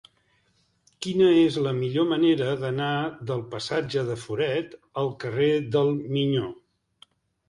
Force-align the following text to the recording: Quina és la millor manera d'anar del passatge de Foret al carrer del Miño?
Quina 1.05 1.25
és 1.41 1.57
la 1.65 1.73
millor 1.81 2.07
manera 2.13 2.47
d'anar 2.63 2.89
del 3.31 3.43
passatge 3.51 4.05
de 4.07 4.15
Foret 4.21 4.73
al 5.03 5.13
carrer 5.25 5.51
del 5.77 5.93
Miño? 6.17 6.49